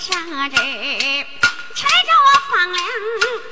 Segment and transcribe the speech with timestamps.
[0.00, 0.56] 圣旨。
[1.72, 2.84] 趁着我放粮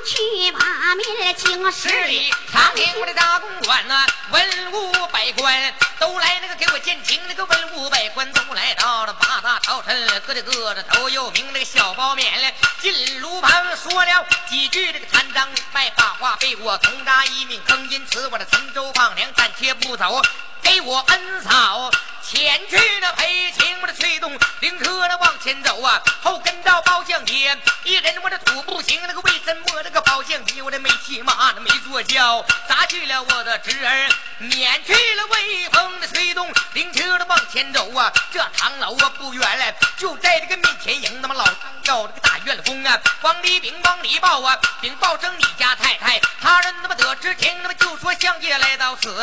[0.05, 11.45] 去把民请十里长亭我的大公馆呐，文武百官都来那个给我见情，那个文武百官都来到了八大朝臣，各的各的都有名。
[11.53, 20.21] 那个小包面嘞，进炉旁说了几句这个贪赃卖法话，被我同扎一命坑，因此我的陈州放粮暂且不走，
[20.61, 21.89] 给我恩嫂。
[22.31, 49.19] 前去那陪情，我的催动灵车那往前走啊，后跟到包相爷，一人我这土不行，那个为什么那个包相爷我这没骑马，那没坐轿，砸去了我的侄儿，撵去了威风的催动灵车的往前走啊，这唐楼啊不远了，就在这个面前迎，那么老张叫这个大院风啊，往里禀往里报啊，禀报声你家太太，他人那么得知听，那么就说相爷来到此，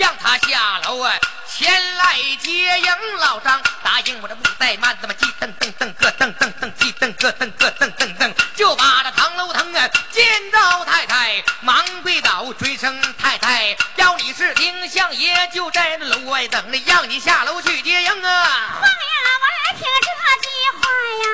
[0.00, 1.14] 让他下楼啊。
[1.52, 18.80] 前来接应老张，答应我这不怠慢，怎么鸡噔噔噔咯噔噔噔鸡噔咯噔咯噔噔噔，就把这唐楼腾啊见到太太，忙跪倒追声太太，要你是丁相爷，就在那楼外等着，让你下楼去接应啊。
[18.80, 19.06] 王爷，
[19.40, 20.08] 我来听这句
[20.78, 20.82] 话
[21.20, 21.24] 呀，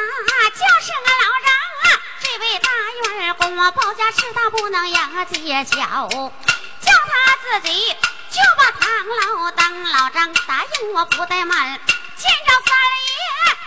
[0.50, 1.48] 就是俺老张
[1.82, 1.86] 啊，
[2.20, 2.68] 这位大
[3.14, 7.95] 院公啊，包家事大不能呀揭晓，叫他自己。
[8.36, 11.80] 就把唐老当老张，答应我不怠慢，
[12.16, 13.16] 见着三爷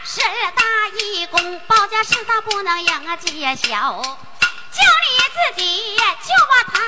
[0.06, 0.62] 是大
[0.96, 4.20] 义公，保家事大不能让啊揭晓，
[4.80, 6.82] 就你自己就把唐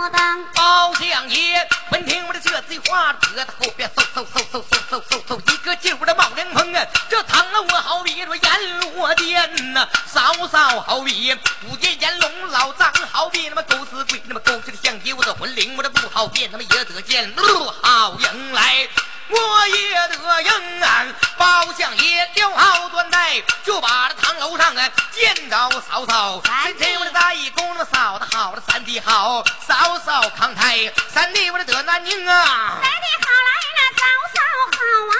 [0.00, 1.68] 老当包相爷。
[1.90, 6.86] 闻听我的这句话，得后边嗖嗖嗖嗖嗖嗖嗖嗖一个劲儿的冒凉风啊！
[7.08, 11.36] 这唐老我好比说阎罗殿呐，嫂嫂好比
[11.68, 18.88] 五殿阎龙，老张好比那么狗死鬼，那么狗去的相爷，我的魂灵我的不好变，他妈也得见不好迎来。
[19.34, 32.78] 我也得应俺包相爷吊好端带，就把这堂楼上啊见着嫂嫂，三弟我的大义公那嫂子好，了三弟好，嫂嫂康泰，三弟我的得南宁啊。
[32.80, 34.02] 三弟好来了嫂
[34.34, 34.38] 嫂
[34.70, 34.78] 好
[35.10, 35.16] 啊，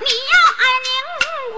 [0.00, 0.88] 你要二宁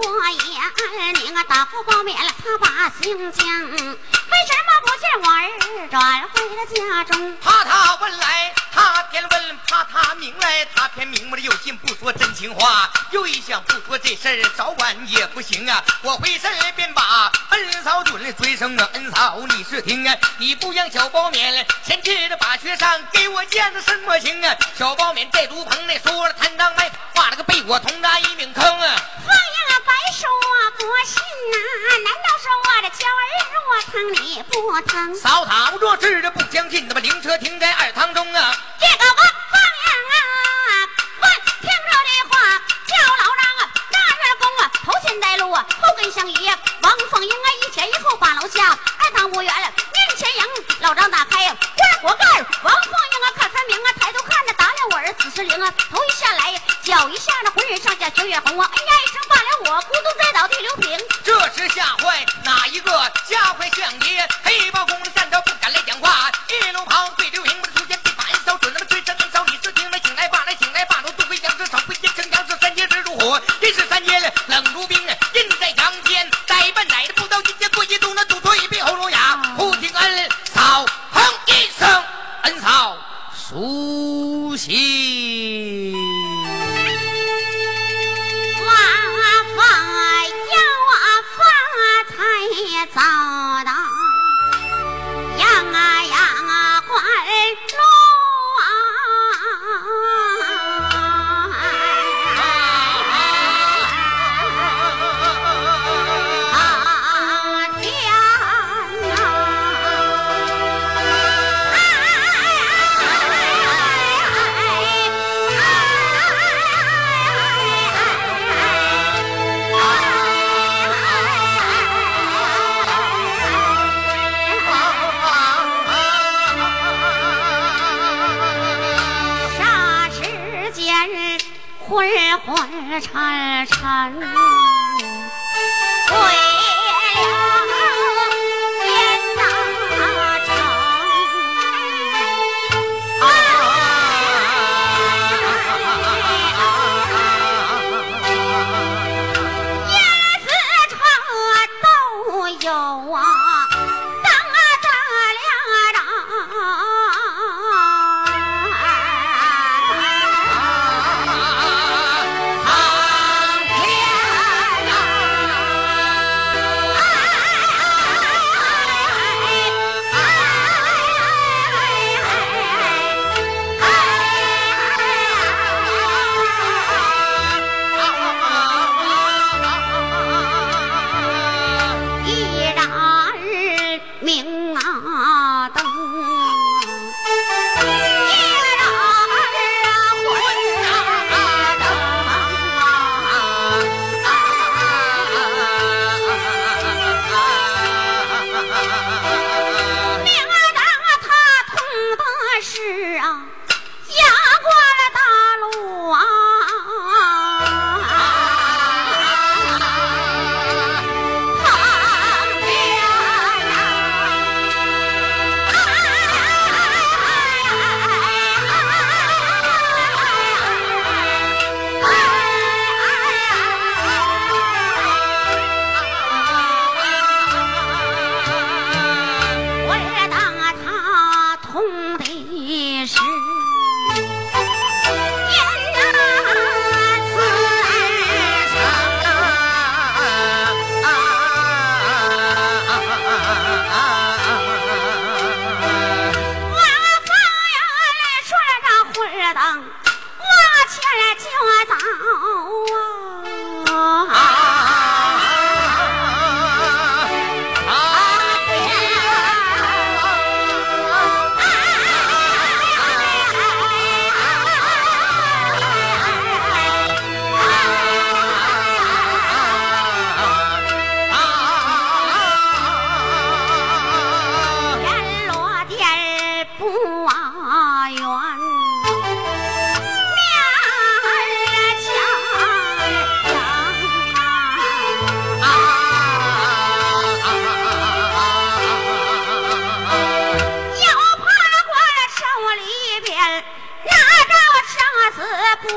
[0.01, 7.37] 我也二宁啊，大夫报免了他把姓姜，为什么不见我儿转回了家中？
[7.39, 11.29] 怕他问来，他偏问；怕他明来，他偏明。
[11.29, 15.83] 我的有心不说真情话，又一想不说这事儿，早晚也不行啊。
[16.03, 24.55] 我回身便把恩嫂准追声啊，恩嫂你是听啊，你不让小包勉前去的把学上给我见的什么情啊？
[24.77, 28.95] 小包勉在炉棚内说了贪赃卖法，画了个被我同扎一命坑啊。
[29.25, 30.29] 放呀白说
[30.77, 31.17] 不信
[31.51, 31.57] 呐，
[32.03, 33.31] 难道说我的娇儿
[33.65, 35.15] 若疼你不疼？
[35.15, 38.55] 嫂嫂若是这不相信，那么灵车停在二堂中啊。
[38.79, 39.59] 这个我放
[45.81, 50.43] 后跟相爷王凤英啊，一前一后把楼下，二堂不远，面前迎
[50.79, 52.25] 老张打开呀，关火盖，
[52.63, 60.99] 王凤英啊看分明啊，抬头看着打量我儿子是灵啊，头一下来脚一下那浑身上下血红啊，哎呀一声罢了我，咕咚栽倒地流平。
[61.23, 62.91] 这时吓坏哪一个？
[63.27, 66.31] 吓坏相爷，黑豹公站着不敢来讲话，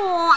[0.00, 0.31] 我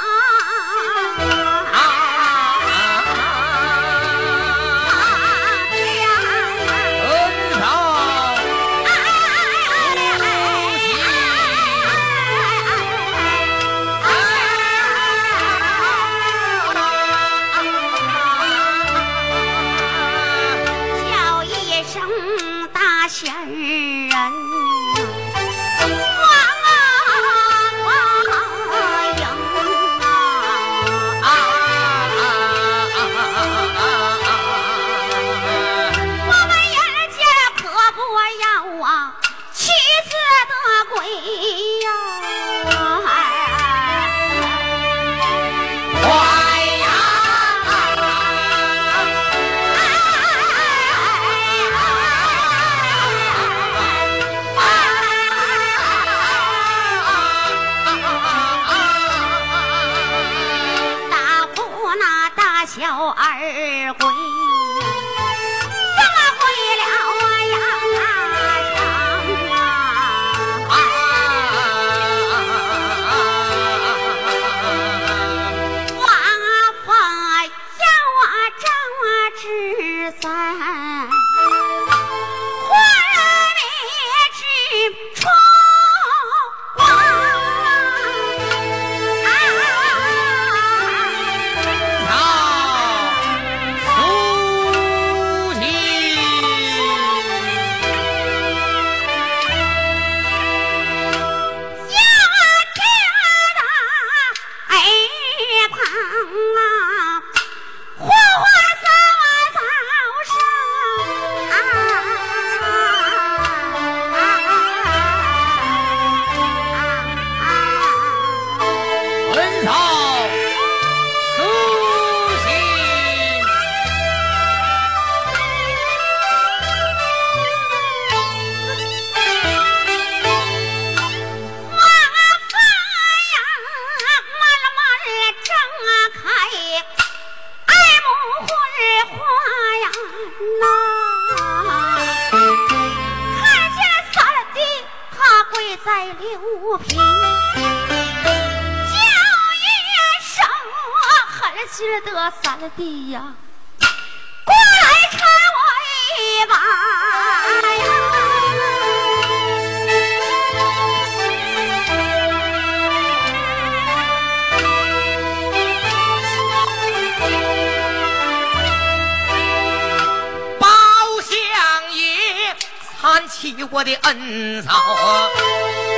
[173.75, 174.71] 我的恩嫂，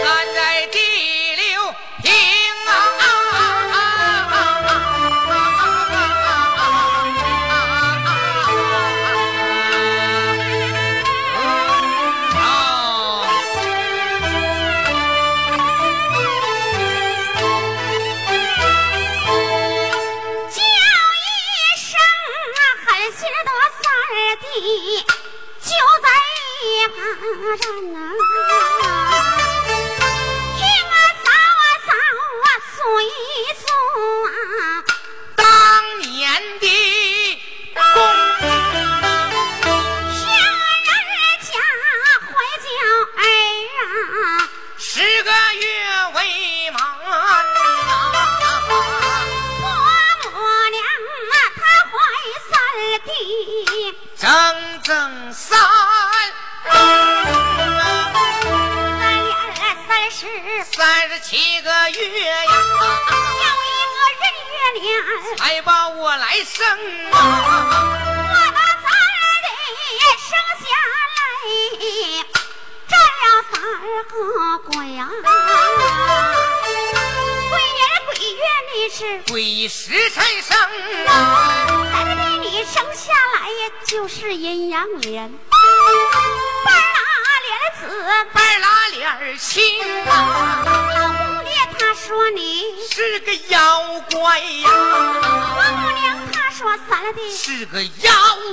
[0.04, 0.80] 站在地
[79.28, 80.58] 鬼时辰生
[81.08, 85.30] 啊，三弟你生下来呀，就是阴阳脸，
[86.64, 87.00] 半拉
[87.44, 89.62] 脸子，半拉脸青
[90.06, 90.72] 啊，老
[91.10, 97.36] 公爹他说你，是个妖怪呀，王母娘她说三弟。
[97.36, 97.90] 是个妖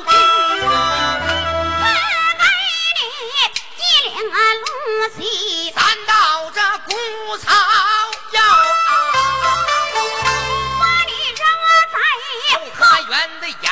[0.09, 1.85] 精啊，赐
[2.41, 2.45] 给
[2.99, 3.01] 你
[3.79, 4.67] 一领啊龙
[5.17, 6.91] 旗，咱到这古
[7.39, 7.47] 草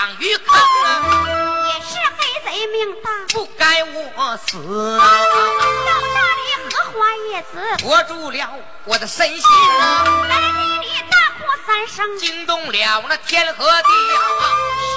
[0.02, 4.98] 养鱼坑啊，也是黑贼命大，不该我死。
[4.98, 6.42] 啊，老大的
[6.72, 8.50] 荷花叶子，拖住了
[8.84, 9.44] 我的身心
[9.80, 14.18] 啊，三弟你大呼三声，惊动了那天和地啊，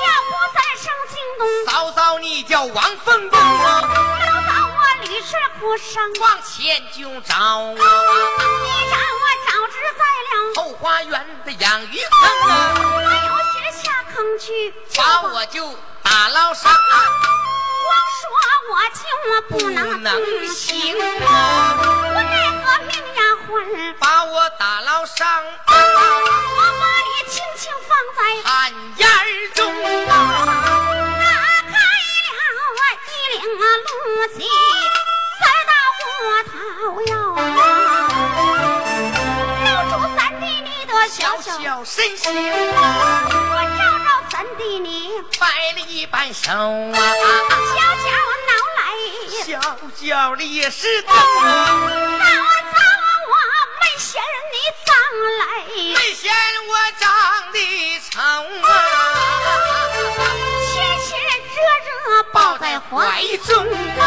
[0.02, 1.48] 小呼三声惊动。
[1.68, 7.78] 嫂嫂你叫王凤英啊，嫂嫂我屡试哭声，往前就找啊，你
[8.90, 11.14] 让我招致在了，后花园
[11.46, 12.56] 的养鱼坑啊。
[14.16, 16.80] 坑去，把我就打捞上岸，
[17.84, 18.24] 光说
[18.72, 19.04] 我就
[19.50, 20.08] 不能能
[20.48, 20.96] 行行，
[21.26, 21.30] 啊！
[21.84, 28.20] 我奈何命丫鬟，把我打捞上岸，我把你轻轻放在
[28.50, 29.06] 旱烟
[29.54, 29.60] 中
[30.08, 30.12] 啊！
[31.20, 31.28] 打
[31.68, 32.82] 开了啊
[33.12, 33.88] 一领啊露
[34.34, 34.38] 西，
[35.42, 35.72] 塞到
[36.24, 36.54] 我草
[37.12, 37.38] 药啊，
[39.66, 41.52] 露出三弟你的小小
[41.84, 42.24] 身形
[42.76, 42.80] 啊，
[43.28, 44.05] 我照照
[44.36, 45.10] 三弟你。
[45.40, 48.12] 摆了一半手啊，小脚
[48.50, 48.84] 挠来，
[49.46, 49.48] 小
[49.96, 51.48] 脚的也是疼啊，
[52.20, 52.28] 早
[52.74, 52.80] 早
[53.32, 53.34] 我
[53.80, 54.94] 没嫌你脏
[55.40, 55.44] 来，
[55.94, 56.34] 没嫌
[56.68, 57.08] 我长
[57.54, 57.58] 得
[58.12, 58.70] 丑啊，
[60.66, 60.74] 亲
[61.06, 61.18] 亲
[61.56, 63.56] 热热抱在怀中
[64.02, 64.04] 啊，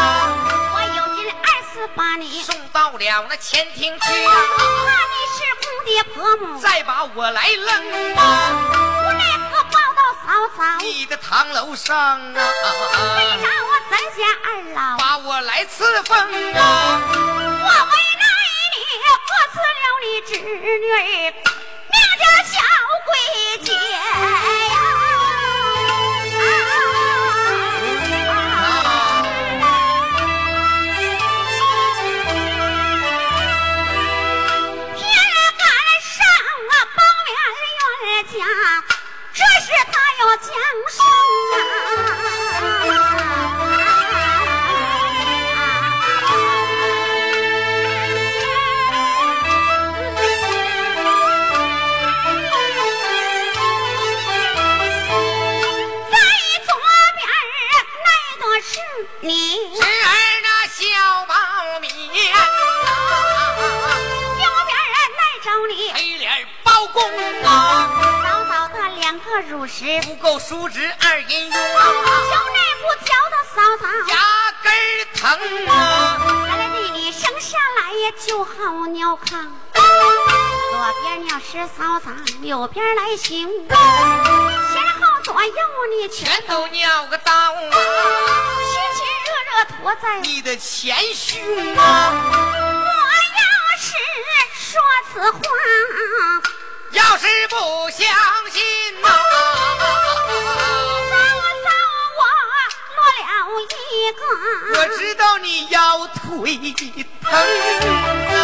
[0.75, 4.35] 我有劲二次把你，送到了那前厅去啊，
[4.85, 8.88] 怕你是公爹婆母，再把我来扔啊。
[10.29, 12.37] 无奈何抱到嫂嫂，你的堂楼上啊，
[13.17, 18.23] 为让我咱家二老，把我来赐封啊，我为难
[18.75, 18.77] 你，
[19.09, 20.97] 我赐了你侄女儿，
[21.89, 22.53] 名叫小
[23.05, 23.11] 桂
[23.63, 23.67] 姐
[34.95, 35.01] 天
[35.57, 35.65] 赶
[36.03, 36.13] 上
[36.69, 37.27] 啊，包面
[38.05, 38.37] 冤家，
[39.39, 40.51] 这是他要降
[40.97, 42.28] 在
[70.49, 74.17] 叔侄二人用，就那不教的嫂嫂，牙
[74.63, 75.21] 根儿疼
[75.67, 75.71] 啊，
[76.47, 79.81] 三弟你生下来呀就好尿炕，左
[81.03, 82.09] 边尿是嫂嫂，
[82.41, 83.77] 右边来行，前
[84.99, 85.53] 后左右
[85.95, 89.51] 你全全都尿个刀啊，亲亲热热
[89.83, 90.19] 驮在。
[90.21, 91.39] 你的前胸
[91.75, 92.87] 啊，我
[93.37, 93.93] 要是
[94.55, 94.81] 说
[95.13, 95.39] 此话，
[96.91, 97.55] 要是不
[97.91, 97.99] 相
[98.51, 98.61] 信
[99.01, 99.07] 呐、
[101.09, 101.13] 嫂
[101.63, 101.67] 嫂
[102.17, 102.21] 我
[102.95, 103.31] 落了
[103.91, 104.21] 一个。
[104.79, 107.29] 我知道你腰腿疼
[108.33, 108.43] 啊。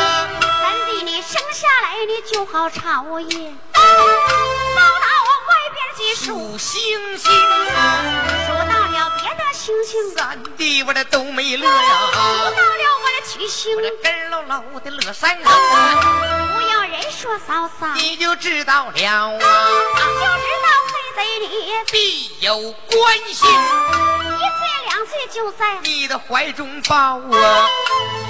[0.62, 5.25] 三弟你生下来你就好朝夜，跑到外
[5.74, 11.72] 边去数，星星啊，数到了别的星星，数三弟我这都没乐呀，
[12.12, 13.76] 数到，了我的曲星。
[13.76, 13.82] 我。
[13.82, 25.78] 这根儿喽喽的乐山上啊，不要人说嫂嫂，你就知道了啊，就知道黑贼你必有关系，一岁两岁就在。
[25.82, 27.70] 你的怀中抱啊，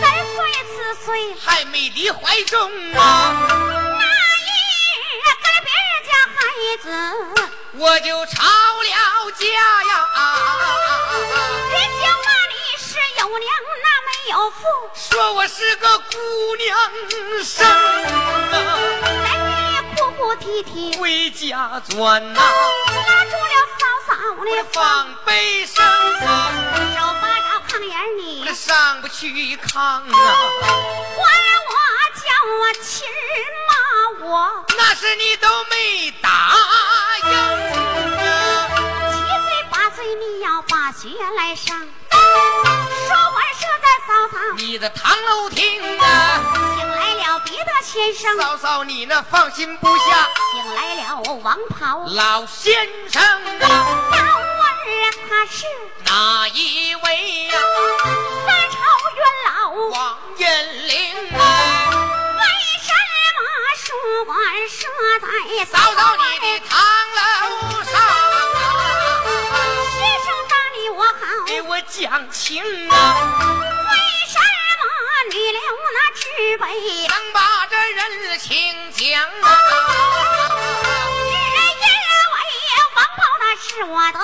[0.01, 1.35] 三岁四岁。
[1.39, 3.47] 还没离怀中啊，
[6.55, 6.87] 家孩子，
[7.73, 9.45] 我就吵了架
[9.83, 10.07] 呀，
[11.71, 12.87] 人家骂你是
[13.19, 13.49] 有娘
[13.83, 14.59] 那没没有父，
[14.95, 16.77] 说我是个姑娘
[17.43, 18.79] 生啊，
[19.23, 19.27] 三
[19.59, 26.51] 爹哭哭啼啼，回家转呐，拉住了嫂嫂我的放悲声啊，
[26.95, 28.45] 手扒着炕沿儿你。
[28.47, 31.23] 我上不去炕啊，管
[31.67, 31.73] 我
[32.15, 32.23] 叫
[32.59, 33.07] 我亲
[33.64, 33.64] 骂
[34.25, 36.55] 我，那是你都没答
[37.23, 37.37] 应啊，
[39.13, 41.77] 七岁八岁你要把学来上，
[42.09, 46.41] 说完说在嫂嫂，你的堂楼厅啊，
[46.75, 53.37] 请来了别的先生，嫂嫂你那放心不下，请来了王袍，老先生啊，
[54.11, 55.65] 要问他是。
[56.05, 57.59] 哪一位呀、
[58.45, 58.77] 三朝
[59.15, 59.69] 元老。
[59.89, 60.93] 王延龄
[61.37, 61.84] 啊，
[63.77, 63.91] 书
[64.23, 64.39] 馆
[64.69, 64.87] 设
[65.19, 65.27] 在
[65.65, 66.79] 嫂嫂你的堂
[67.11, 68.55] 楼上啊，
[69.91, 71.13] 学生打你我好，
[71.45, 72.93] 给我讲情啊，
[73.91, 73.93] 为
[74.31, 74.39] 什
[74.79, 74.83] 么
[75.29, 75.59] 你留
[75.93, 76.23] 那纸
[76.57, 77.07] 杯？
[77.09, 79.59] 能把这人情讲啊，
[81.27, 81.83] 只因
[82.31, 82.35] 为
[82.95, 84.19] 王宝那是我的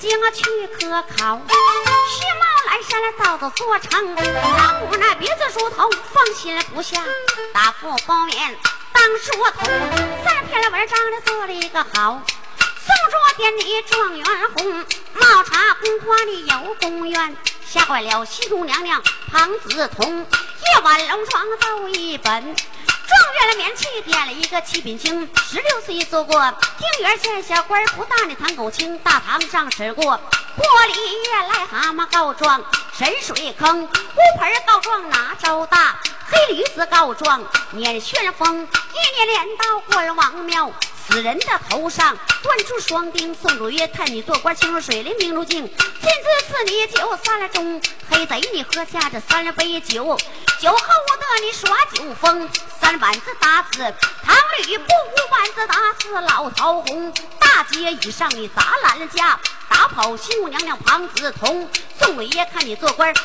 [0.00, 7.04] 京啊去科考，须毛蓝山到到做成，老母那鼻子梳头放心不下，
[7.52, 8.56] 大富包面
[8.94, 9.66] 当梳头，
[10.24, 12.22] 三篇文章的做了一个好。
[12.80, 17.36] 送着典礼状元红，冒茶宫花里有公园，
[17.66, 20.18] 吓坏了西宫娘娘庞子彤。
[20.18, 22.56] 夜晚龙床奏一本，
[23.20, 25.28] 状元的面器点了一个七品清。
[25.36, 26.40] 十六岁做过
[26.78, 30.18] 庭园前小官，不大的堂口清，大堂上吃过
[30.56, 32.62] 玻璃叶癞蛤蟆告状，
[32.96, 33.88] 深水坑乌
[34.38, 35.96] 盆告状哪招大，
[36.30, 40.72] 黑驴子告状撵旋风，一年连到关王庙。
[41.10, 47.82] 死人的头上断出双钉，宋祖曰：“看你做官清如水，灵明如镜，亲自赐你酒三了盅。
[48.08, 50.16] 黑贼你喝下这三杯酒，
[50.60, 52.48] 酒后我得你耍酒疯，
[52.80, 53.78] 三板子打死
[54.22, 57.12] 唐吕布，五板子打死老桃红。
[57.40, 59.38] 大街以上你砸烂了家，
[59.80, 61.66] 打跑西母娘娘庞子彤。
[61.98, 63.20] 宋伟爷看你做官，太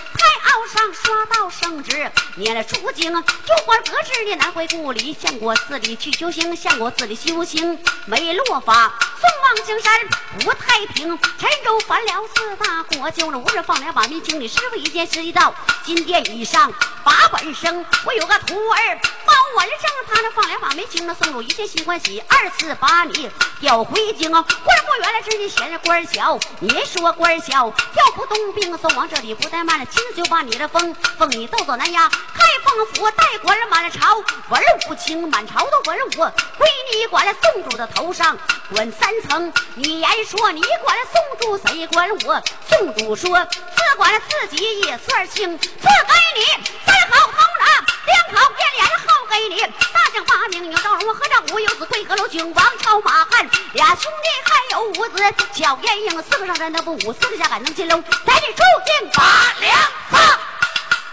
[0.49, 8.93] 傲上刷到圣旨，撵了出京，有官革职你难回故里，相国寺里去修行，相国寺里修行没落法。
[9.19, 9.91] 宋望京山
[10.39, 16.71] 不太平，陈州犯了四大国舅了，无人放两把民清理，师傅一见师一道，金殿以上
[17.03, 17.85] 把本生。
[18.05, 24.31] 我有个徒儿包文正，他那放两把没清了，宋主一见心欢喜，二次把你调回京。
[24.31, 34.15] 官不原来知你嫌着官小，你说官小调不动兵，送往这里不怠慢了，亲自就把你的封封你斗走南衙，开封府带官满朝，
[34.49, 36.09] 文武清满朝的文武
[36.57, 38.37] 归你管了，宋主的头上
[38.73, 39.51] 管三层。
[39.75, 42.41] 你言说你管了宋主，谁管我？
[42.69, 46.45] 宋主说自管了自己也算清，赐给你
[46.85, 47.65] 三好头拿，
[48.05, 59.73] 两好变脸好给你大将八名，有赵荣和赵武，有子贵和楼君王朝马汉俩兄弟，还有五子叫燕英，四个上山能不武，四个下赶能金龙，在这出京把粮
[60.09, 60.19] 放。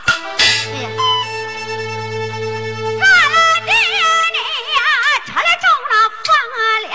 [0.09, 0.45] 哎
[0.83, 0.89] 呀，
[2.99, 3.71] 三爹
[4.33, 4.39] 你
[4.75, 4.83] 呀，
[5.25, 6.29] 吃了粥那放
[6.89, 6.93] 粮。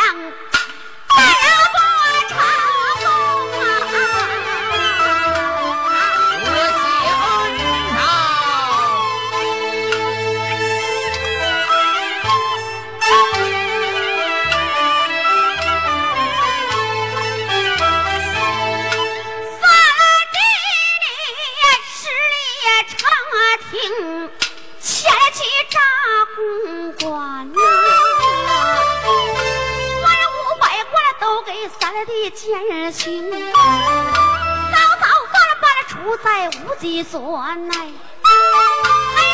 [32.87, 37.75] 减刑，早早把了把了处在无计所奈。
[37.75, 37.85] 黑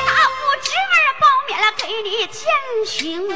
[0.07, 2.41] 大夫侄儿包免了给你前
[2.87, 3.35] 行，就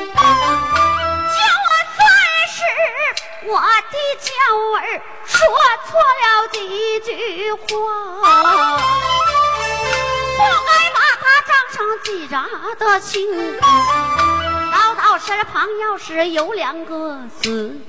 [1.94, 2.02] 算
[2.50, 2.58] 是
[3.46, 4.32] 我的娇
[4.80, 4.82] 儿
[5.24, 5.38] 说
[5.86, 7.62] 错了几句话，
[10.36, 12.34] 不该把他账上记着
[12.80, 13.62] 的清。
[14.72, 17.80] 早早身旁要是有两个字，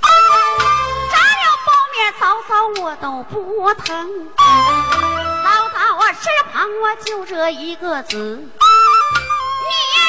[2.18, 4.28] 嫂嫂我都不疼。
[4.36, 8.50] 早早我身旁我就这一个字，你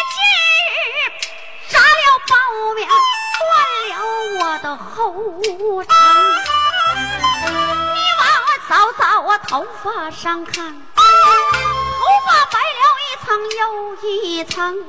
[0.09, 0.19] 今
[0.73, 0.87] 日
[1.69, 1.85] 炸了
[2.27, 2.33] 包
[2.73, 2.89] 面，
[3.39, 3.47] 断
[3.89, 3.93] 了
[4.39, 4.97] 我的后
[5.83, 5.93] 场。
[7.93, 8.25] 你往
[8.67, 11.03] 嫂嫂我头发上看，头
[12.25, 13.27] 发白了一层
[13.59, 13.61] 又
[14.09, 14.75] 一层。
[14.75, 14.83] 你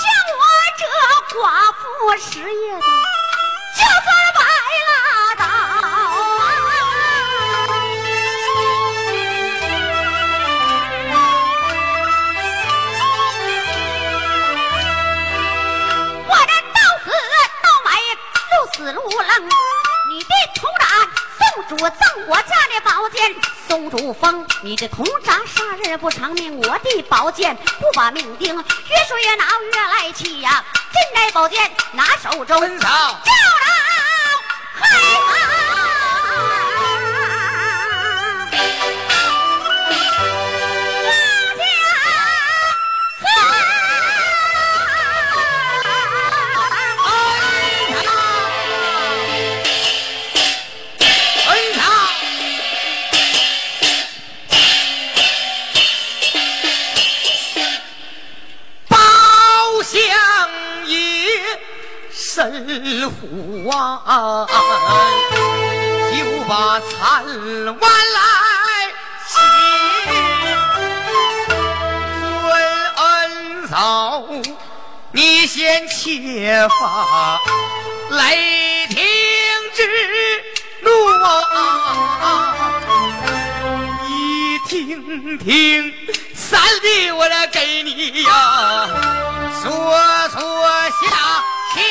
[0.00, 0.42] 像我
[0.78, 0.82] 这
[1.38, 1.42] 寡
[1.74, 1.84] 妇
[2.16, 4.08] 失业的，就算
[21.84, 23.34] 宋主赠我家的宝剑，
[23.68, 24.46] 松竹风。
[24.62, 29.44] 你的铜铡杀人不偿命，我的宝剑不把命钉，越说越恼
[29.74, 32.58] 越来气呀、进来宝剑拿手中，
[63.74, 64.46] 虎啊，
[66.12, 67.24] 就把残
[67.80, 67.82] 碗
[68.14, 68.18] 来
[69.26, 69.34] 洗，
[72.20, 72.22] 孙
[72.94, 74.22] 恩嫂，
[75.10, 77.40] 你先且发
[78.10, 79.02] 雷霆
[79.74, 79.82] 之
[80.82, 80.88] 怒
[81.24, 81.26] 啊，
[84.06, 84.10] 一
[84.68, 85.92] 听听，
[86.32, 88.86] 三弟我来给你呀，
[89.60, 89.68] 说
[90.30, 90.38] 说
[90.90, 91.42] 下
[91.74, 91.82] 情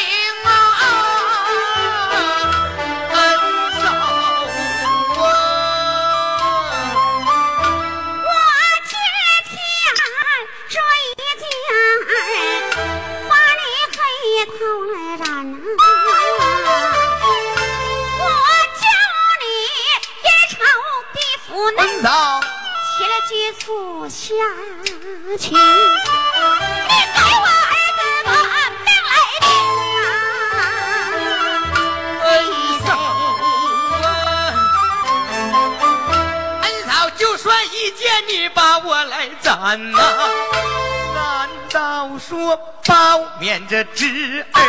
[43.44, 44.62] 包面这侄儿，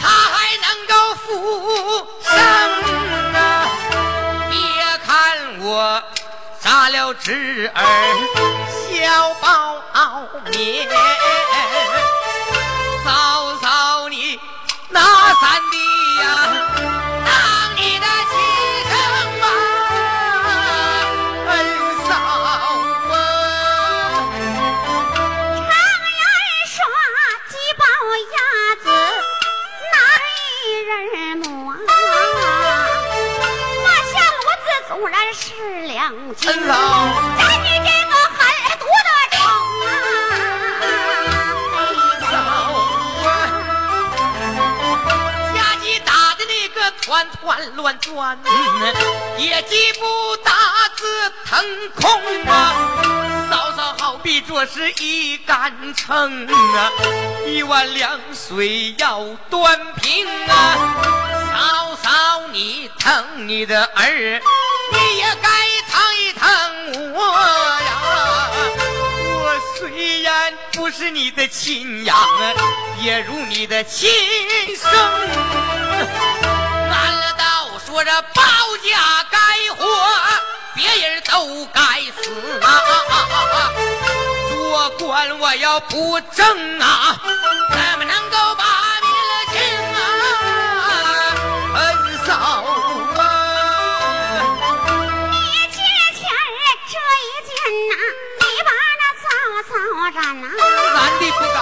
[0.00, 2.32] 他还能够复生
[3.34, 3.68] 啊？
[4.48, 4.56] 别
[5.04, 6.02] 看我
[6.62, 7.84] 杀了侄儿，
[8.88, 9.82] 小包
[10.50, 10.88] 面，
[13.04, 14.40] 嫂嫂你
[14.88, 14.98] 那
[15.34, 15.76] 三弟
[36.04, 36.74] 是两斤，恩嫂
[37.38, 38.44] 在你这个狠
[38.78, 39.96] 毒的城啊！
[45.54, 47.42] 家鸡打的那个团团
[47.76, 48.38] 乱转，
[49.38, 50.52] 野鸡不打
[50.94, 51.64] 自腾
[51.94, 52.04] 空
[52.46, 52.52] 啊！
[53.50, 56.92] 嫂嫂好比做是一杆秤啊，
[57.46, 60.76] 一碗凉水要端平啊！
[61.54, 62.10] 嫂嫂
[62.52, 64.42] 你疼你的儿，
[64.92, 65.48] 你也该
[66.14, 67.18] 疼一疼我
[67.80, 67.90] 呀！
[69.42, 72.16] 我虽然不是你的亲养，
[73.02, 74.08] 也如你的亲
[74.76, 74.90] 生。
[76.88, 78.42] 难道说这包
[78.82, 79.38] 家该
[79.76, 79.84] 活，
[80.74, 81.80] 别人都该
[82.22, 82.66] 死啊！
[84.48, 87.18] 做官我要不正啊，
[87.70, 88.64] 怎么能够把
[100.04, 100.46] 嫂嫂染呐，
[100.92, 101.56] 男的不敢，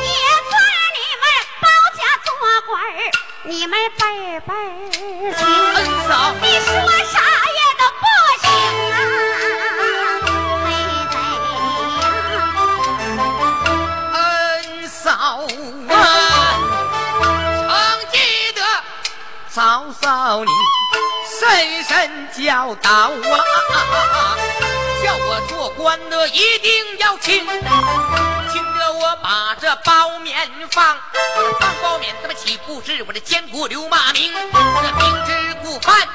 [0.00, 0.08] 也
[0.48, 0.54] 算
[0.94, 1.24] 你们
[1.60, 2.30] 包家做
[2.68, 2.86] 官儿，
[3.42, 4.00] 你们辈
[4.46, 4.56] 辈儿
[5.34, 5.38] 亲。
[5.74, 6.10] 恩嫂。
[6.40, 6.70] 你说
[7.10, 7.18] 啥
[7.50, 8.04] 也都不
[8.38, 8.46] 行
[8.92, 8.96] 啊！
[14.14, 14.22] 恩
[14.88, 15.10] 嫂
[15.88, 15.92] 啊，
[17.68, 17.74] 常
[18.12, 18.14] 记
[18.54, 18.60] 得
[19.50, 19.58] 嫂
[20.00, 20.04] 嫂
[20.44, 20.50] 你
[21.40, 21.42] 深
[21.82, 21.92] 深
[22.32, 23.12] 教导啊，
[25.04, 30.96] 叫我做官的一定要轻，轻着我把这包面放，
[31.60, 34.32] 放包面他妈岂不是我的奸国流骂名？
[34.32, 36.08] 这明知故犯，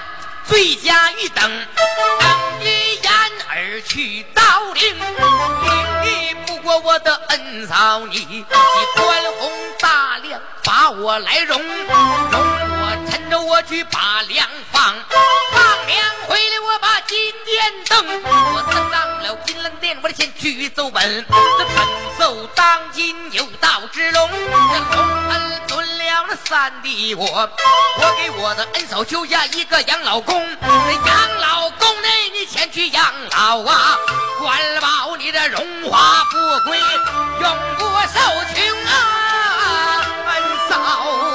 [0.47, 1.43] 罪加一等，
[2.19, 2.29] 等
[2.61, 3.11] 于掩
[3.49, 4.41] 耳去盗
[4.73, 8.43] 铃，领你不过我的恩嫂你，你
[8.95, 12.58] 宽宏大量，把我来容，容
[13.09, 14.95] 趁着我去把粮放，
[15.51, 33.97] 放粮回来我把金殿登，我登上了金銮殿，我得先去奏本，这本奏当今有道之龙，这龙恩尊了那三弟我，我给我的恩嫂求下一个养老宫，那养老宫内你前去养老啊，
[34.39, 36.37] 管保你的荣华富
[36.69, 38.19] 贵永不受
[38.53, 41.28] 穷啊，恩嫂。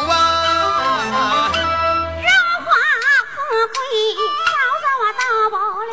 [3.55, 3.79] 贵，
[4.47, 5.53] 嫂子我到不
[5.85, 5.93] 了。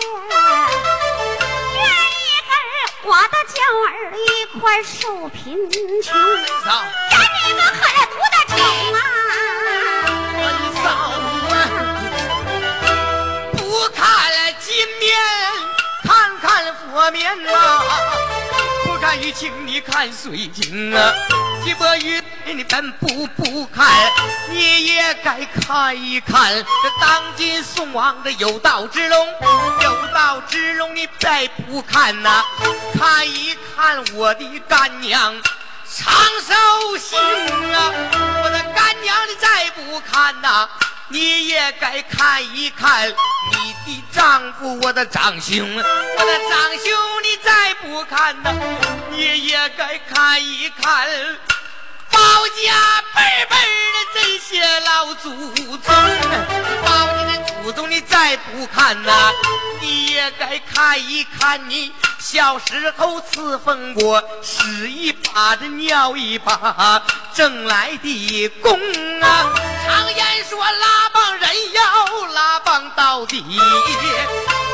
[1.76, 2.52] 愿意跟
[3.04, 3.56] 我的娇
[3.88, 4.20] 儿一
[4.60, 4.94] 块受
[5.30, 5.40] 贫
[6.02, 6.14] 穷，
[6.64, 6.68] 嫂，
[7.10, 8.54] 赶你个狠毒的虫
[8.94, 8.98] 啊！
[10.84, 10.86] 嫂
[11.54, 11.56] 啊，
[13.54, 13.60] 不
[13.96, 14.00] 看
[14.60, 14.70] 金
[15.00, 15.10] 面，
[16.04, 16.46] 看看
[16.76, 17.52] 佛面啊，
[19.12, 21.14] 不看玉镜，你看水晶啊，
[21.66, 23.86] 金箔玉你本不不看，
[24.50, 29.28] 你也该看一看这当今宋王的有道之龙，
[29.84, 32.42] 有道之龙你再不看呐、
[32.98, 35.36] 看一看我的干娘。
[35.94, 36.14] 长
[36.48, 37.92] 寿星啊，
[38.42, 40.70] 我的干娘你再不看呐、
[41.12, 46.90] 你也该看一看你的丈夫，我的长兄，我的长兄
[47.24, 48.54] 你再不看呢、
[49.10, 51.08] 你也该看一看
[52.12, 53.56] 包家辈辈
[53.94, 55.30] 的这些老祖
[55.78, 55.94] 宗，
[56.84, 59.32] 包家的祖宗你再不看呐、
[59.80, 67.02] 你也该看一看你小时候伺奉过，屎一把这尿一把
[67.34, 68.80] 挣来的功
[69.22, 69.52] 啊！
[69.86, 73.44] 常言说拉帮人要拉帮到底，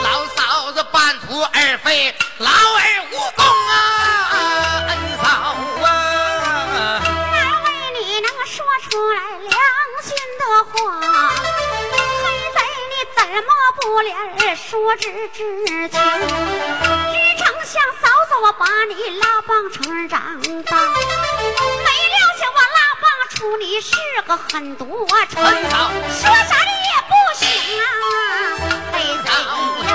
[0.04, 5.28] 老嫂子半途而废，老儿无功啊，恩嫂
[5.86, 5.96] 啊！
[8.49, 9.51] 说出来良
[10.01, 10.71] 心的话，
[11.29, 11.36] 黑
[12.53, 12.57] 贼
[12.89, 15.43] 你怎么不连说知之
[15.89, 15.89] 情？
[15.89, 15.97] 只
[17.38, 20.21] 成想嫂子我把你拉帮成长
[20.63, 23.05] 大，没料想我拉帮
[23.36, 23.91] 出你是
[24.25, 25.43] 个狠毒啊，说
[26.23, 27.43] 啥你也不行
[27.81, 27.83] 啊，
[28.93, 29.27] 黑贼
[29.83, 29.91] 呀！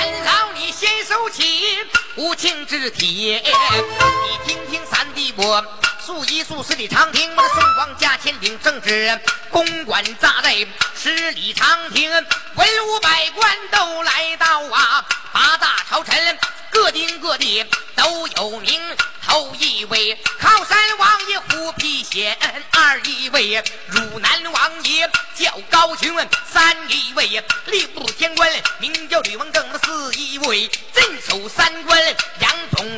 [0.00, 1.78] 恩嫂，你先收起
[2.16, 5.64] 无情之体，你听听三弟我
[6.06, 10.54] 诉一诉十里长亭，宋王家千顶正直，公馆扎在
[10.94, 12.08] 十里长亭，
[12.54, 16.38] 文武百官都来到啊，八大朝臣
[16.70, 17.66] 各丁各地
[17.96, 18.80] 都有名。
[19.26, 22.38] 头一位靠山王爷虎皮仙，
[22.70, 26.16] 二一位汝南王爷叫高雄，
[26.48, 32.00] 三一位吏部天官名叫吕王正，四一位镇守三关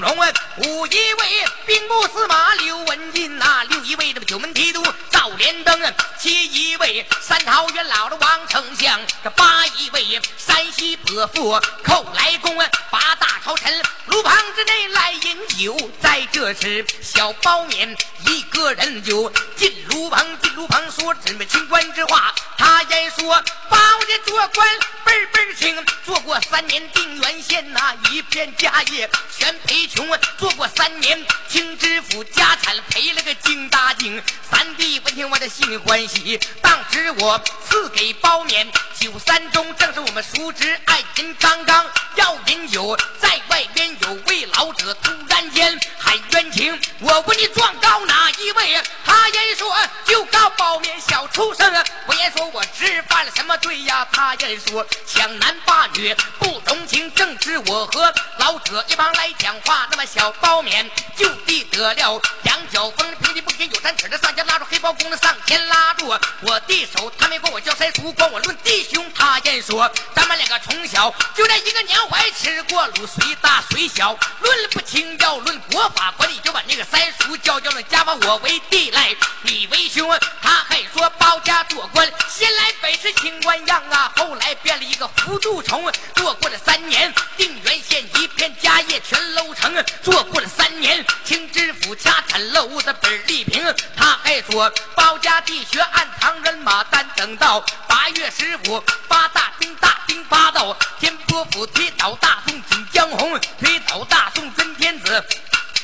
[0.09, 5.79] 同问，五一位兵部司马刘文进呐，六一位这个九门提督赵连登，
[6.19, 12.57] 七一位三朝元老的王丞相，这八一位山西伯父寇来公，
[12.91, 24.69] 八大朝臣炉旁之内来饮酒，在这时小包勉一个人就进炉旁，进炉旁说什么清官之话，他言说包家做官
[25.05, 34.23] 倍儿倍儿清，做过三年定远县呐、一片家业全赔穷，做过三年清知府家产赔了个精大精。
[34.51, 38.67] 三弟闻听我的心里欢喜，当时我赐给包勉
[38.99, 41.85] 酒三盅，正是我们熟知爱饮刚刚
[42.17, 48.83] 要饮酒，在外边有位老者突然间喊冤情，我问你状告哪一位？
[49.05, 51.73] 他言说就告包勉小畜生，
[52.07, 54.07] 我言说我知犯了什么罪呀？
[54.13, 69.05] 他言说抢男霸女不同情，正是我和老者一帮来讲话，那么小包勉就地得了羊角风，平地不平有三尺的上前拉住黑包公的上前拉住我的手，他没管我叫三叔，管我论弟兄。
[69.15, 80.09] 他言说咱们两个从小就在一个年怀吃过卤，虽大虽小，论不清要论国法，管你就把那个三叔教教了家法，我为弟来，你为兄。
[80.41, 93.75] 他还说包家做官，先来本是清官样啊，后来变了一个糊涂虫，做过了三年定远县一片家业全搂成，做过了三年清知府家产漏的本利平。
[93.97, 105.25] 他还说包家地穴按堂人马单等到八月十五，八大兵大兵发到天波府推倒大宋锦江红，推倒大宋真天子。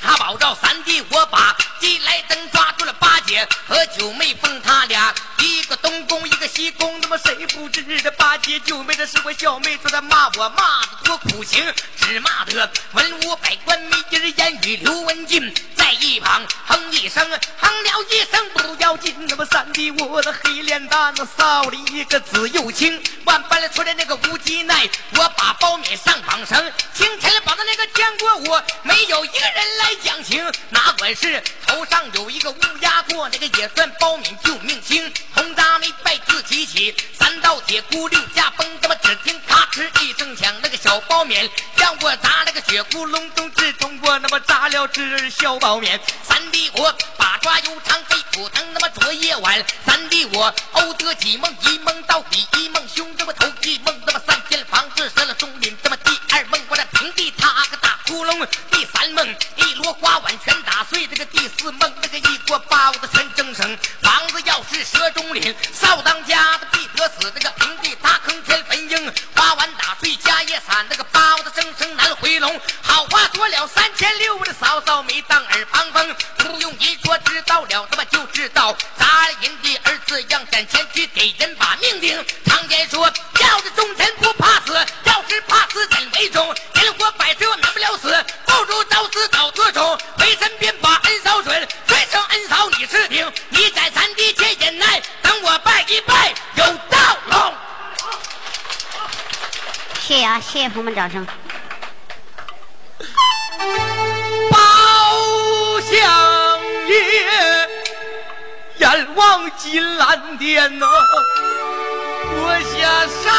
[0.02, 2.43] 他保照三弟，我把鸡来登
[3.24, 11.64] 抓住了八戒和九妹奉他俩，一个东宫一个西宫，那么谁不知这八戒九妹这是我小妹子，他骂我骂的多苦情，
[11.96, 14.76] 只骂得文武百官没一人言语。
[14.76, 17.26] 刘文静在一旁哼一声，
[17.58, 35.12] 哼了一声不要紧，那么三弟我的黑脸蛋子臊了一个紫又青，万般来出来那个无忌奈，我把苞米上绑绳，清晨绑到那个见过我，没有一个人来讲情，哪管是头上有一个乌鸦做，那个也算包勉救命星。
[35.36, 45.96] 红扎没拜自己起，三道铁箍六架崩，他妈只听咔哧一声响，那个小包勉让我砸那个血窟窿中，之中我那么砸了只小包勉。
[46.24, 55.53] 三弟我把抓油肠黑骨疼，那么昨夜晚三弟我偶得几梦，一梦到底，一梦凶，这么头一梦那么三间房子折了松
[62.54, 72.60] 个包子全蒸生，房子要是蛇中林，少当家的必得死，那个平地塌坑天坟英，花完打碎家业散，那个包子生生难回笼。
[72.80, 82.24] 好话说了三千六，我的嫂嫂没当耳旁风，不用一说知道了，他妈就知道砸了人的儿子让斩前去给人把命定。
[82.44, 84.74] 常言说，要是忠臣不怕死，
[85.06, 86.54] 要是怕死怎为忠？
[86.74, 89.98] 人活百岁我免不了死，不如早死早得中。
[90.18, 90.72] 为臣便，
[93.48, 97.54] 你在咱的且忍耐，等我拜一拜有道龙。
[100.00, 101.26] 谢谢啊，谢谢朋友们掌声。
[104.50, 104.58] 包
[105.80, 107.68] 相爷，
[108.76, 110.86] 阎王金兰殿呐，
[112.36, 113.30] 我下杀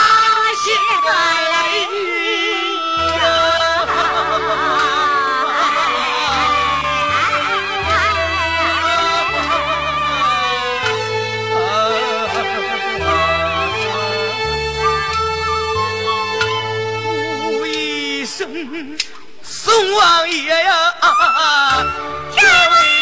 [0.63, 0.65] 血
[1.07, 2.14] 泪
[19.43, 20.93] 宋王爷呀！
[21.01, 21.85] 啊
[22.35, 22.94] 这位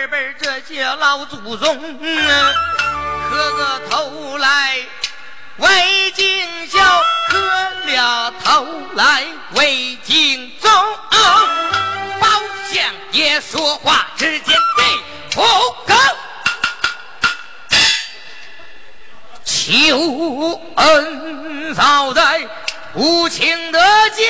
[0.00, 1.98] 辈辈这些老祖宗，
[3.28, 4.78] 磕个头来
[5.58, 6.78] 为敬孝，
[7.28, 7.38] 磕
[7.84, 9.26] 了头来
[9.56, 10.70] 为敬宗。
[12.18, 12.28] 包
[12.72, 12.82] 相
[13.12, 14.86] 爷说话之间对
[15.34, 15.42] 不
[15.86, 15.94] 够。
[19.44, 22.48] 求恩早在
[22.94, 23.78] 无情的
[24.16, 24.26] 剑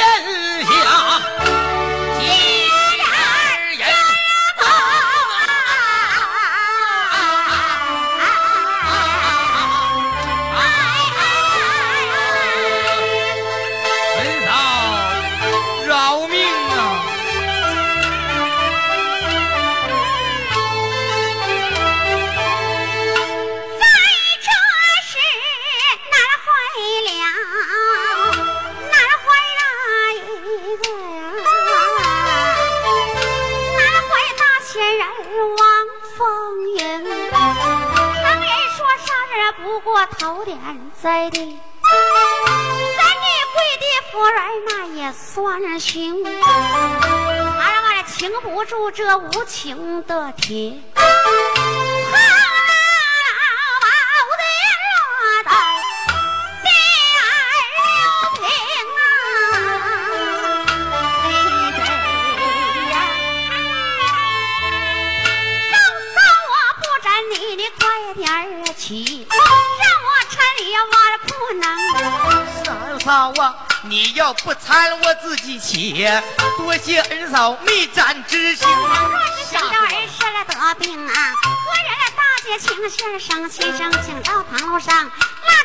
[0.65, 1.21] 下，
[39.53, 40.59] 不过头点
[41.03, 41.59] 栽地，三年
[43.55, 46.25] 跪地夫人那也算行。
[46.25, 50.79] 俺让俺情不住这无情的铁。
[73.91, 76.09] 你要不参我自己起，
[76.57, 78.69] 多谢恩嫂没沾之心。
[78.69, 81.35] 若是想到儿媳了得病啊，
[81.67, 85.11] 官人大姐请先生，先生请到堂楼上，拉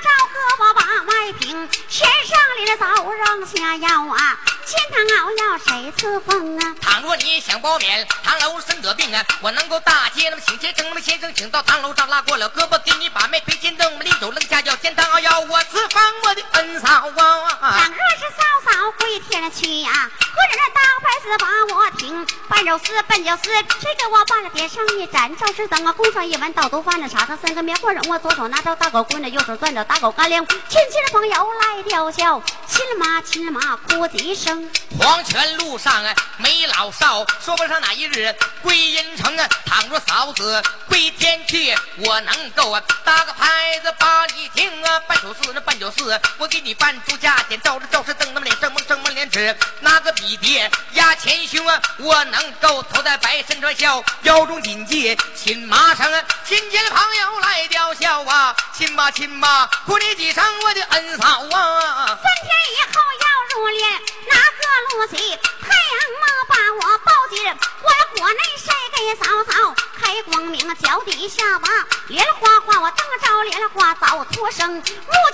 [0.02, 6.76] 着胳膊把脉平，先生里的早扔下药啊，金汤熬药谁赐封啊？
[6.82, 17.78] 倘若你想包勉，唐楼身得病啊，我能够大街那么请先生，那么先生请到堂楼上拉过了胳膊，给你把脉赔金灯，临走扔下药，煎汤熬药，我赐封我的恩嫂啊。
[17.80, 22.26] 倘若是嫂嫂归天去呀、何人大牌子把我停？
[22.50, 25.36] 半肉丝半酒丝，谁给我办了点上一盏？
[25.38, 30.44] 照是等啊，供上一碗倒毒饭了，茶上三个棉花绒，我左手拿着大狗棍子，右手攥着大狗干粮。
[30.48, 34.55] 亲戚的朋友来吊孝，亲妈亲妈哭几声。
[35.00, 39.48] 黄泉路上啊，没老少，说不上哪一日归阴城啊。
[39.66, 45.00] 倘若嫂子归天去，我能够啊搭个牌子把你听啊。
[45.02, 51.82] 半九四那半九四，我给你办出价钱，照着照是瞪那么脸，正蒙正蒙脸纸，拿个笔碟压前胸啊。
[51.98, 56.24] 我能够头戴白身穿孝，腰中紧系亲妈绳啊。
[56.46, 62.06] 亲戚的朋友来吊孝啊，亲妈亲妈哭你几声，我的恩嫂啊。
[62.08, 63.84] 三天以后要入殓，
[64.66, 65.16] 哪个路起？
[65.62, 67.40] 太阳妈把我抱紧，
[67.82, 71.70] 我的火内晒给嫂嫂开光明，脚底下挖
[72.08, 74.76] 莲花花，我蹬着莲花早脱生。
[74.76, 74.84] 木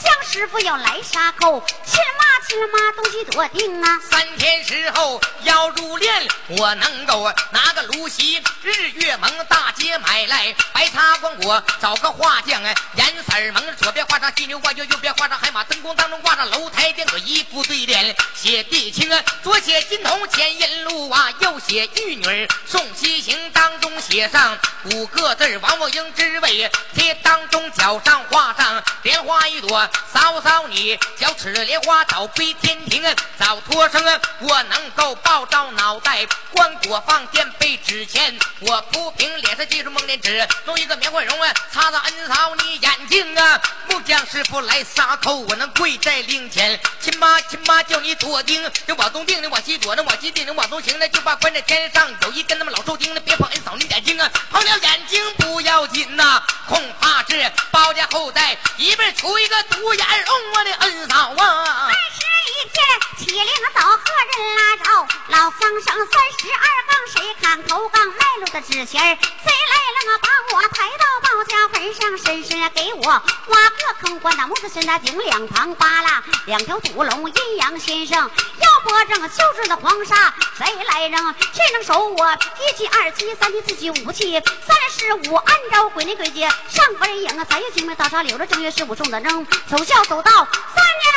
[0.02, 4.00] 匠师傅要来杀口，亲妈亲妈东西多定啊！
[4.10, 24.58] 三天时候要入殓，我能够拿个芦席，日月蒙大街买来，白擦光果，找个画匠哎，颜色蒙，左边画上犀牛挂角，右边画上海马，灯光当中挂上楼台殿，可一副对联，写地青啊，左写金童前引路啊，右写玉女儿送西行，当中写上
[24.92, 33.04] 五个字王凤英之位，贴当中脚上画上莲花一朵，嫂嫂你脚齿莲花早归天庭，
[33.38, 34.04] 早脱生，
[34.40, 61.94] 我能够抱着脑袋，棺椁放垫背纸钱，我铺平脸上记住蒙脸纸，弄一个棉花绒啊，擦擦恩嫂你眼睛啊，木匠师傅来撒口，我能跪在灵前，亲妈亲妈叫你躲钉，你往东定，你往西躲，那往西定，你往东行，那就把关在天上有一根那么老寿钉，那别碰恩嫂你眼睛啊，碰了眼睛不要紧呐、恐怕是包家后代一辈出一个独眼龙，我的恩嫂啊二。
[61.94, 62.86] 十一天
[63.20, 67.08] 起灵早，何人拉着老桑生三十二棒，
[67.52, 69.18] 谁看头杠卖路的纸钱儿？
[69.44, 70.20] 谁来了啊？
[70.22, 73.22] 把我抬到包家坟上，深深给我挖
[73.70, 81.36] 个坑，关那木子深那井两旁扒拉两条土龙，阴阳先生腰脖正修制的黄沙，谁来扔？
[81.52, 82.38] 谁能守我？
[82.58, 84.32] 一七二七三七四七五七
[84.66, 86.40] 三十五，按照规律规矩
[86.70, 87.46] 上坟人影啊！
[87.50, 90.32] 三月清明大茶柳着，正月十五送的扔，走孝走到
[90.74, 91.11] 三年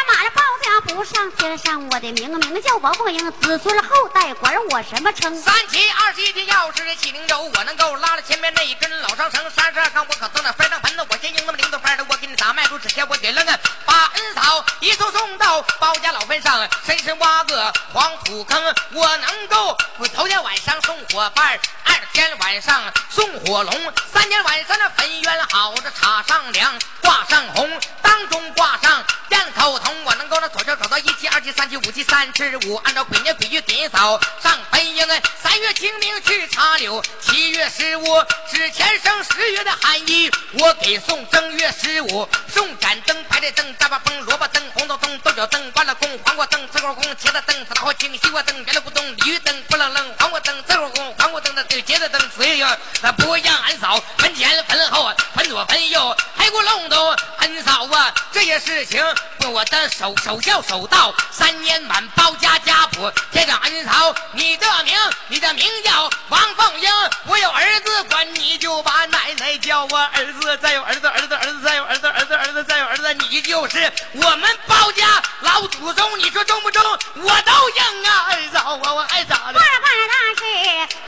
[0.65, 5.37] 家不上天上，我的名名叫王凤英，子孙后代管我什么称？
[5.43, 11.59] 三七二十一天，要是起灵州，我能够拉了前面那一根老长绳，三十二看我可蹬那翻上盆子，我先赢那么，
[12.45, 34.21] 打卖出纸钱，我给扔啊，把恩嫂一送送到包家老坟上，深深挖个黄土坑，我能够我头天晚上送火伴，二天晚上送火龙，三天晚上那坟渊好的插上梁，挂上红，当中挂上雁头铜，我能够那左手走到一七二七三七五七三十五，按照鬼年鬼月点扫。
[34.43, 35.09] 上坟营，
[35.43, 38.23] 三月清明去插柳，七月十五
[38.53, 42.29] 之前生十月的寒衣，我给送正月十五。
[42.53, 57.09] 送盏灯，排着灯，大把风，萝卜灯，红豆灯，豆角灯，关了宫，黄瓜灯，紫果红，茄子灯，紫桃青，西瓜灯，圆了咕咚，鲤鱼灯，不愣愣，黄瓜灯，紫果红，黄瓜灯的茄子灯，紫月影，那不让俺嫂坟前坟后坟左坟右，还给我弄都
[57.39, 59.03] 恩嫂啊，这些事情
[59.51, 64.97] 我的守守孝守道，三年满包家家谱，天上恩嫂，你的名
[65.29, 66.91] 你的名叫王凤英，
[67.27, 72.24] 我有儿子管你就把奶奶叫我儿子，再有儿子儿子儿子再有儿子儿子儿子再有儿子，
[73.19, 76.83] 你就是我们包家老祖宗，你说中不中？
[77.15, 79.61] 我都应啊，儿嫂啊，我还咋的过？
[79.61, 80.43] 了过了大事，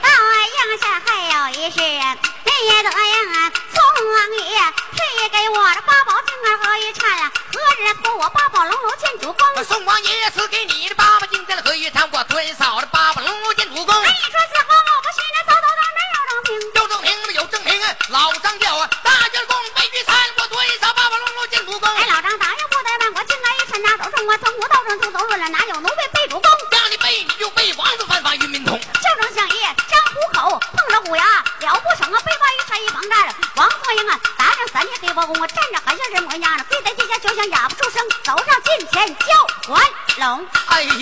[0.03, 0.09] 到
[0.57, 4.59] 应下还有一事，你也得应啊，宋王爷
[4.97, 9.65] 赐给我的八宝镜儿和玉钗啊，何日托我八宝龙楼见主公？
[9.65, 13.95] 宋王爷赐给你的八宝金在了河玉钗，我蹲嫂的八宝龙楼见主公。
[13.95, 16.73] 哎，你说此后我不信那走走当没有正平。
[16.75, 18.86] 有正平有正平，老张叫啊，
[27.75, 28.79] 王子犯法与民同。
[28.79, 31.25] 叫声相爷张虎口，碰着虎牙
[31.61, 39.91] 了不成啊，被关于山一旁站，王凤英啊，打量三天黑包公，啊站着还像人模样呢，跪在地下就像哑不出声，走上近前叫还。
[40.19, 40.47] 龙。
[40.67, 40.93] 哎呀！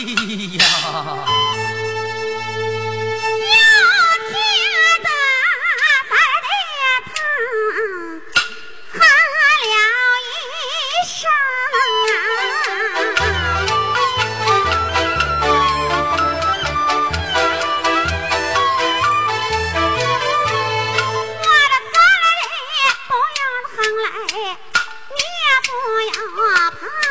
[25.74, 27.03] 不呀怕。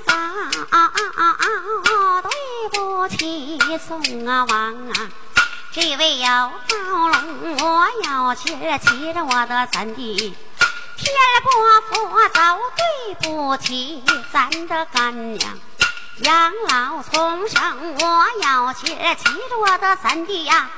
[0.00, 0.12] 早
[2.22, 2.30] 对
[2.72, 5.08] 不起，宋啊王啊！
[5.72, 6.26] 这位有
[6.66, 6.76] 赵
[7.08, 10.34] 龙，我要去骑着我的三弟。
[10.96, 15.58] 天伯父早对不起，咱这干娘
[16.18, 20.68] 养老从生，我要去骑着我的三弟呀！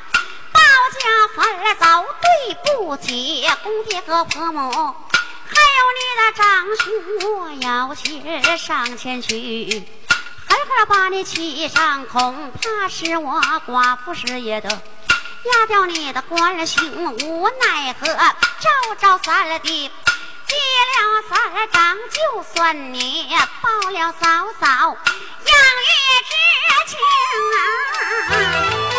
[0.52, 4.94] 包家坟早对不起，公爹和婆母。
[5.50, 6.42] 还有你的长
[6.76, 6.84] 兄，
[7.40, 9.84] 我要去上前去，
[10.48, 14.68] 狠狠把你骑上，恐怕是我寡妇事业的。
[15.44, 19.90] 压掉你的官星，无奈何，招招三弟，
[20.46, 21.38] 结了三
[21.70, 23.26] 丈，就算你
[23.62, 24.26] 报了嫂
[24.60, 24.66] 嫂
[25.46, 25.90] 养育
[26.28, 26.32] 之
[26.86, 26.98] 情
[27.56, 28.89] 啊！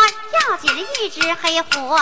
[0.00, 0.70] 要紧，
[1.00, 1.96] 一只黑虎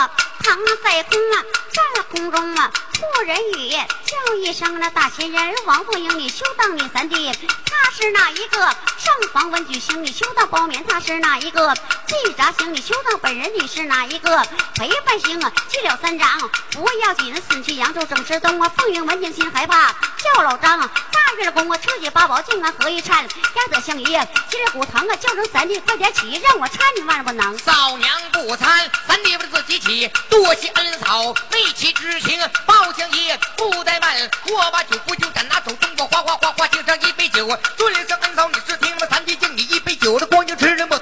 [0.45, 1.43] 腾在空啊，
[1.73, 2.71] 在空中啊。
[2.93, 3.71] 妇人语
[4.05, 7.31] 叫一声那大仙人王凤英，你休当你三弟，
[7.65, 8.57] 他是哪一个？
[8.59, 11.73] 上房文举行，你休当包勉，他是哪一个？
[12.05, 14.45] 记札行，你休当本人，你是哪一个？
[14.75, 16.39] 陪伴行，记了三章，
[16.71, 17.35] 不要紧。
[17.49, 23.23] 死去扬州正吃东啊，凤英闻听心害怕，叫老张大月宫啊，车接八宝竟然何一颤？
[23.23, 27.57] 压得相爷，今儿骨疼啊，叫声三弟快点起，让我搀你万不能。
[27.57, 32.37] 嫂娘不搀，三弟不是自己起，多谢恩嫂为其之情。
[32.65, 37.47] 包相爷不怠慢，我把酒不就盏拿手中我哗哗哗哗敬上一杯酒。
[37.77, 40.97] 尊声恩嫂，你是听了三弟敬你一杯酒，这光景吃人不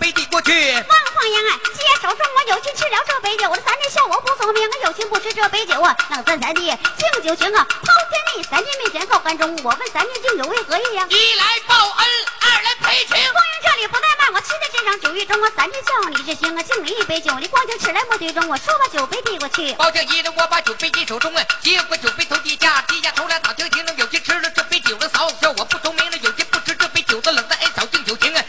[0.00, 0.50] 杯递过去。
[0.72, 0.84] 王
[1.14, 5.94] 凤英啊，接手中我有心吃了这杯酒，我的三弟笑我不聪明，我有心不吃这杯酒啊。
[6.08, 11.06] 那咱三弟敬酒情啊，抛天地三弟面前告干中，我问三弟敬酒为何意呀？
[11.10, 12.06] 一来报恩，
[12.40, 13.14] 二来赔情。
[13.14, 19.74] 光阴这里不怠慢，我骑在身上酒意中，我三弟笑你这行啊，敬你一杯酒，你光景吃来莫对中，我说把酒杯递过去。
[19.74, 28.39] 包相爷的我把酒杯递手中啊，接过酒杯头低下，低下头来打听听，有心吃了这杯酒的嫂子笑我不聪明了，有心不吃这杯酒的冷的恩嫂敬酒情啊，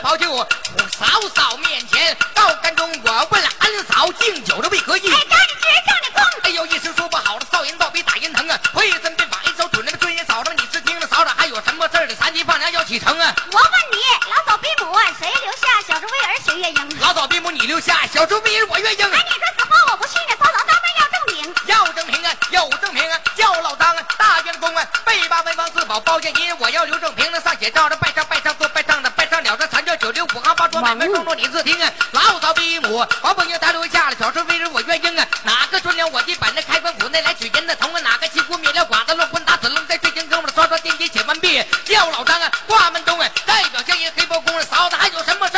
[0.00, 0.34] 了宝酒，
[0.98, 5.12] 嫂嫂面前到干中，我问了恩嫂敬酒的为何意？
[5.12, 6.22] 哎，让你吃，让你空。
[6.42, 8.58] 哎呦，一声说不好了，少人倒比打人疼啊！
[8.74, 10.52] 为什么别把一手准那个尊严嫂子？
[10.56, 12.14] 你是听了嫂子还有什么事儿的？
[12.14, 13.34] 三级放粮要启程啊！
[13.52, 13.98] 我问你，
[14.30, 17.00] 老嫂逼母谁留下小猪威儿学月英？
[17.00, 19.04] 老嫂逼母你留下小猪威儿我月英。
[19.04, 21.54] 哎，你说此话我不信呢，嫂嫂当然要证明。
[21.66, 23.20] 要证明啊，有证明啊！
[23.36, 28.54] 叫老张啊，大将公啊，背八文房四宝包下银，我要留证凭，那上写照着拜上拜上
[30.80, 31.92] 五行八桌买卖双桌你自听啊！
[32.12, 35.26] 老嫂逼母王凤英她留下了小猪威儿我月英啊！
[35.44, 38.00] 哪个遵了我的本子开封府内来取人的同啊？
[38.00, 45.48] 哪个欺负灭了寡子乱棍打死龙在水晶坑的刷刷电梯写完毕，叫老张啊挂门中啊，代表相爷黑包公啊，嫂子还有什么